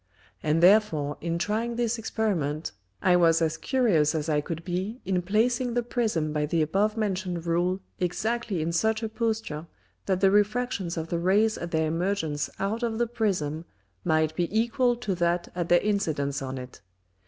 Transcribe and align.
And 0.41 0.63
therefore 0.63 1.17
in 1.21 1.37
trying 1.37 1.75
this 1.75 1.99
Experiment, 1.99 2.71
I 3.03 3.15
was 3.15 3.39
as 3.39 3.55
curious 3.55 4.15
as 4.15 4.29
I 4.29 4.41
could 4.41 4.63
be 4.65 4.99
in 5.05 5.21
placing 5.21 5.75
the 5.75 5.83
Prism 5.83 6.33
by 6.33 6.47
the 6.47 6.63
above 6.63 6.97
mention'd 6.97 7.45
Rule 7.45 7.81
exactly 7.99 8.63
in 8.63 8.71
such 8.71 9.03
a 9.03 9.09
Posture, 9.09 9.67
that 10.07 10.19
the 10.19 10.31
Refractions 10.31 10.97
of 10.97 11.09
the 11.09 11.19
Rays 11.19 11.55
at 11.55 11.69
their 11.69 11.85
Emergence 11.89 12.49
out 12.57 12.81
of 12.81 12.97
the 12.97 13.05
Prism 13.05 13.63
might 14.03 14.35
be 14.35 14.47
equal 14.49 14.95
to 14.95 15.13
that 15.13 15.49
at 15.53 15.69
their 15.69 15.81
Incidence 15.81 16.41
on 16.41 16.57
it. 16.57 16.81